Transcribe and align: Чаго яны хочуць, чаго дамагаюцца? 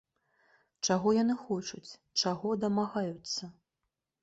Чаго 0.89 1.13
яны 1.17 1.35
хочуць, 1.43 1.93
чаго 2.23 2.57
дамагаюцца? 2.65 3.43